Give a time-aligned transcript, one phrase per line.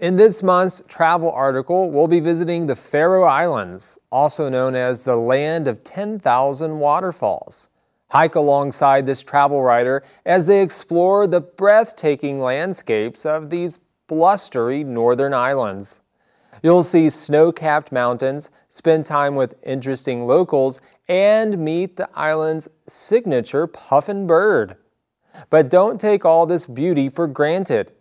[0.00, 5.16] In this month's travel article, we'll be visiting the Faroe Islands, also known as the
[5.16, 7.68] land of 10,000 waterfalls.
[8.10, 15.32] Hike alongside this travel writer as they explore the breathtaking landscapes of these blustery northern
[15.32, 16.00] islands.
[16.60, 23.68] You'll see snow capped mountains, spend time with interesting locals, and meet the island's signature
[23.68, 24.76] puffin bird.
[25.50, 27.92] But don't take all this beauty for granted.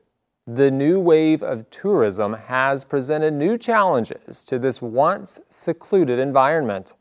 [0.48, 6.96] The new wave of tourism has presented new challenges to this once secluded environment.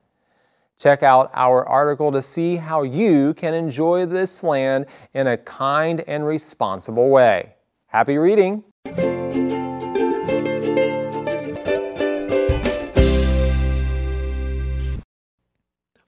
[0.79, 6.05] Check out our article to see how you can enjoy this land in a kind
[6.07, 7.55] and responsible way.
[7.87, 8.63] Happy reading!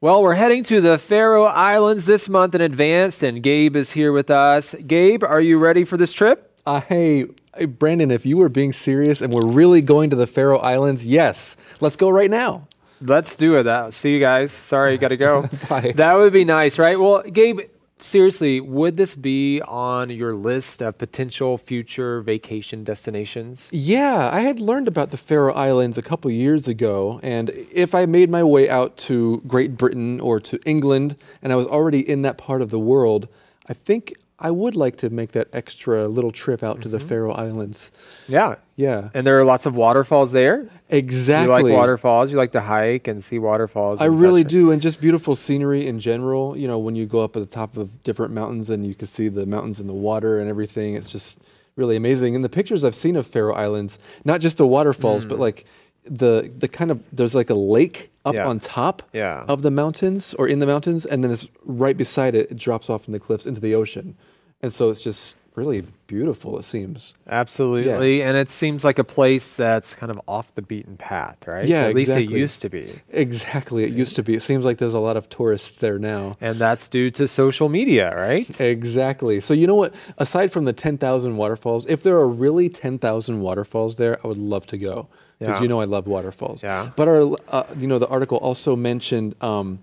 [0.00, 4.12] Well, we're heading to the Faroe Islands this month in advance, and Gabe is here
[4.12, 4.76] with us.
[4.86, 6.53] Gabe, are you ready for this trip?
[6.66, 7.24] Uh, hey,
[7.78, 11.58] Brandon, if you were being serious and we're really going to the Faroe Islands, yes,
[11.80, 12.66] let's go right now.
[13.02, 13.64] Let's do it.
[13.64, 13.92] That.
[13.92, 14.50] See you guys.
[14.50, 15.42] Sorry, you got to go.
[15.68, 15.92] Bye.
[15.94, 16.98] That would be nice, right?
[16.98, 17.60] Well, Gabe,
[17.98, 23.68] seriously, would this be on your list of potential future vacation destinations?
[23.70, 28.06] Yeah, I had learned about the Faroe Islands a couple years ago, and if I
[28.06, 32.22] made my way out to Great Britain or to England and I was already in
[32.22, 33.28] that part of the world,
[33.68, 37.06] I think I would like to make that extra little trip out to the mm-hmm.
[37.06, 37.92] Faroe Islands.
[38.26, 38.56] Yeah.
[38.76, 40.68] Yeah, And there are lots of waterfalls there.
[40.88, 41.44] exactly.
[41.44, 42.32] You like waterfalls.
[42.32, 44.00] You like to hike and see waterfalls.
[44.00, 44.50] I really such.
[44.50, 46.56] do, and just beautiful scenery in general.
[46.56, 49.06] You know, when you go up at the top of different mountains and you can
[49.06, 51.38] see the mountains and the water and everything, it's just
[51.76, 52.34] really amazing.
[52.34, 55.42] And the pictures I've seen of Faroe Islands, not just the waterfalls, but mm.
[55.42, 55.66] like
[56.04, 58.46] the the kind of there's like a lake up Yeah.
[58.48, 59.44] on top Yeah.
[59.48, 62.50] of the mountains or in the mountains, and then it's right beside it.
[62.50, 64.16] It drops off from the cliffs into the ocean,
[64.62, 66.58] and so it's just really beautiful.
[66.58, 67.14] It seems.
[67.28, 68.22] Absolutely.
[68.24, 71.64] And it seems like a place that's kind of off the beaten path, right?
[71.64, 72.90] Yeah, At least it used to be.
[73.12, 73.84] Exactly.
[73.84, 74.34] It used to be.
[74.34, 76.36] It seems like there's a lot of tourists there now.
[76.40, 78.60] And that's due to social media, right?
[78.60, 79.38] Exactly.
[79.38, 79.94] So you know what?
[80.18, 84.66] Aside from the 10,000 waterfalls, if there are really 10,000 waterfalls there, I would love
[84.66, 85.06] to go
[85.46, 85.62] because Yeah.
[85.62, 86.62] you know I love waterfalls.
[86.62, 86.90] Yeah.
[86.96, 89.80] But our, uh, you know, the article also mentioned um,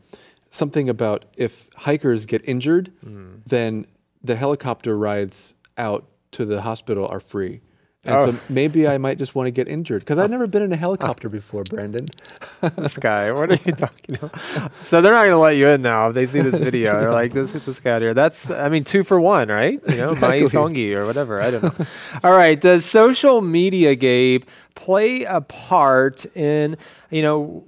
[0.49, 3.27] something about if hikers get injured, Hmm.
[3.45, 3.85] then
[4.23, 7.61] the helicopter rides out to the hospital are free.
[8.03, 8.31] And Oh.
[8.31, 10.75] so maybe I might just want to get injured because I've never been in a
[10.77, 12.07] helicopter before, Brandon.
[12.77, 14.39] this guy, what are you talking about?
[14.81, 16.99] So they're not going to let you in now if they see this video.
[16.99, 18.13] They're like, let's get this guy out here.
[18.15, 19.79] That's, I mean, two for one, right?
[19.87, 20.75] You know, Mai Exactly.
[20.75, 21.41] Songi or whatever.
[21.41, 21.85] I don't know.
[22.23, 22.59] All right.
[22.59, 26.77] Does social media, Gabe, play a part in,
[27.11, 27.63] you know,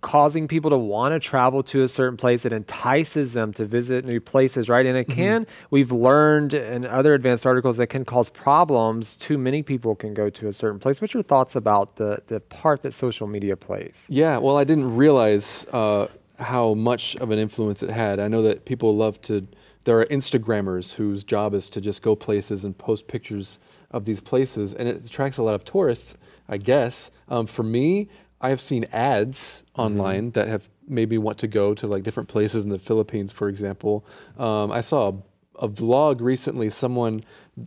[0.00, 4.04] causing people to want to travel to a certain place it entices them to visit
[4.04, 8.28] new places right and it can we've learned in other advanced articles that can cause
[8.28, 12.22] problems too many people can go to a certain place what's your thoughts about the
[12.28, 16.08] the part that social media plays Yeah, well, I didn't realize uh,
[16.38, 18.20] how much of an influence it had.
[18.20, 19.46] I know that people love to.
[19.84, 23.58] There are Instagrammers whose job is to just go places and post pictures
[23.90, 26.16] of these places, and it attracts a lot of tourists,
[26.48, 27.10] I guess.
[27.28, 28.08] Um, for me,
[28.40, 32.28] I have seen ads online that have made me want to go to like different
[32.28, 34.04] places in the Philippines, for example.
[34.38, 35.12] Um, I saw
[35.58, 36.70] a, a vlog recently.
[36.70, 37.22] Someone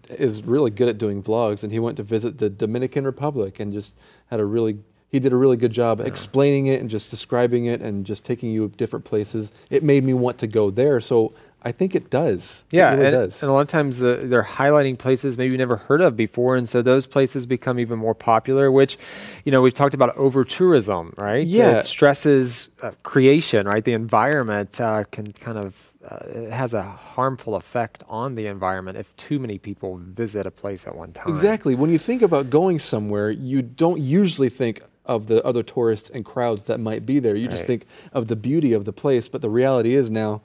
[0.09, 3.71] is really good at doing vlogs, and he went to visit the Dominican Republic and
[3.71, 3.93] just
[4.27, 4.79] had a really
[5.13, 8.49] he did a really good job explaining it and just describing it and just taking
[8.49, 9.51] you to different places.
[9.69, 10.99] It made me want to go there.
[10.99, 12.65] So I think it does.
[12.71, 13.41] yeah it really and, does.
[13.41, 16.55] and a lot of times uh, they're highlighting places maybe you never heard of before
[16.55, 18.97] and so those places become even more popular which
[19.45, 21.77] you know we've talked about over tourism right Yeah.
[21.77, 26.83] it stresses uh, creation right the environment uh, can kind of uh, it has a
[26.83, 31.29] harmful effect on the environment if too many people visit a place at one time
[31.29, 31.75] Exactly.
[31.75, 36.25] When you think about going somewhere, you don't usually think of the other tourists and
[36.25, 37.35] crowds that might be there.
[37.37, 39.29] You just think of the beauty of the place.
[39.29, 40.41] But the reality is now,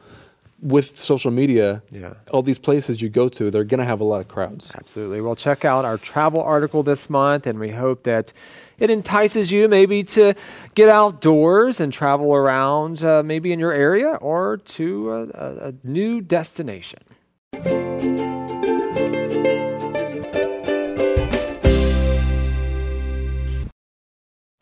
[0.61, 2.15] with social media, Yeah.
[2.33, 4.73] all these places you go to, they're going to have a lot of crowds.
[4.75, 5.21] Absolutely.
[5.21, 8.33] Well, check out our travel article this month, and we hope that
[8.79, 10.35] it entices you maybe to
[10.75, 15.75] get outdoors and travel around, uh, maybe in your area or to a, a, a
[15.85, 17.01] new destination.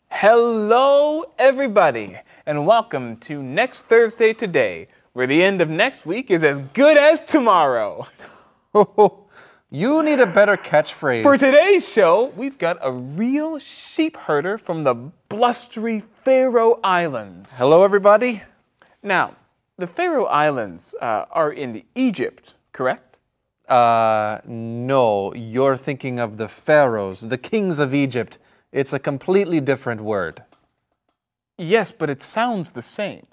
[0.09, 4.87] Hello, everybody, and welcome to Next Thursday Today,
[5.17, 8.07] where the end of next week is as good as tomorrow.
[9.69, 11.23] You need a better catchphrase.
[11.23, 14.95] For today's show, we've got a real sheep herder from the
[15.27, 17.51] blustery Faroe Islands.
[17.57, 18.43] Hello, everybody.
[19.03, 19.35] Now,
[19.75, 23.17] the Faroe Islands uh, are in Egypt, correct?
[23.67, 28.37] Uh, no, you're thinking of the pharaohs, the kings of Egypt.
[28.71, 30.43] It's a completely different word.
[31.57, 33.27] Yes, but it sounds the same.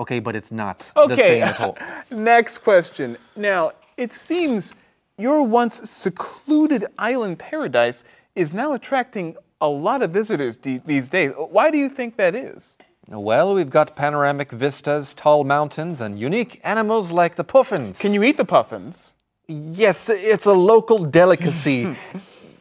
[0.00, 1.16] Okay, but it's not the Okay.
[1.16, 1.76] same at all.
[2.10, 3.16] Next question.
[3.36, 4.74] Now, it seems
[5.16, 8.04] your once secluded island paradise
[8.36, 11.32] is now attracting a lot of visitors de- these days.
[11.36, 12.76] Why do you think that is?
[13.08, 17.98] Well, we've got panoramic vistas, tall mountains, and unique animals like the puffins.
[17.98, 19.10] Can you eat the puffins?
[19.48, 21.96] Yes, it's a local delicacy.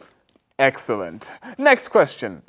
[0.59, 1.27] Excellent.
[1.57, 2.41] Next question.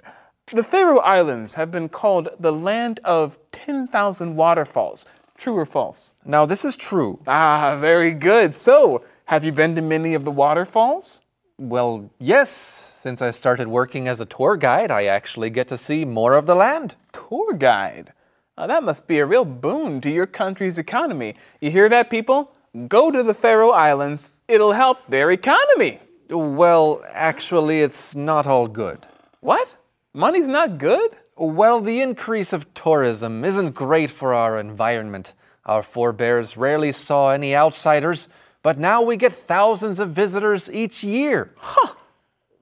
[0.52, 5.04] The Faroe Islands have been called the land of 10,000 waterfalls.
[5.36, 6.14] True or false?
[6.24, 7.20] now, this is true.
[7.26, 8.54] Ah, very good.
[8.54, 11.20] So, have you been to many of the waterfalls?
[11.58, 12.94] Well, yes.
[13.02, 16.46] Since I started working as a tour guide, I actually get to see more of
[16.46, 16.96] the land.
[17.12, 18.12] Tour guide.
[18.56, 21.36] Now, that must be a real boon to your country's economy.
[21.60, 22.50] You hear that, people?
[22.88, 24.30] Go to the Faroe Islands.
[24.48, 26.00] It'll help their economy.
[26.28, 29.06] Well, actually, it's not all good.
[29.40, 29.76] What?
[30.12, 31.16] Money's not good?
[31.38, 35.34] Well, the increase of tourism isn't great for our environment.
[35.64, 38.26] Our forebears rarely saw any outsiders,
[38.60, 41.52] but now we get thousands of visitors each year.
[41.58, 41.94] Huh!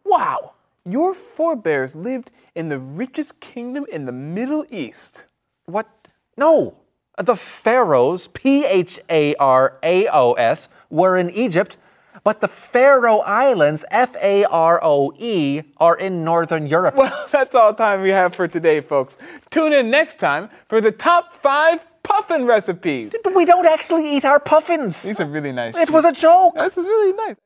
[0.04, 0.52] Wow.
[0.84, 5.24] Your forebears lived in the richest kingdom in the Middle East.
[5.64, 5.88] What?
[6.36, 6.76] No.
[7.18, 11.78] The pharaohs, P H A R A O S, were in Egypt,
[12.26, 16.96] but the Faroe Islands, F A R O E, are in Northern Europe.
[16.96, 19.16] Well, that's all time we have for today, folks.
[19.52, 23.14] Tune in next time for the top five puffin recipes.
[23.32, 25.02] We don't actually eat our puffins.
[25.02, 25.76] These are really nice.
[25.76, 26.56] It was a joke.
[26.56, 27.36] This is really nice.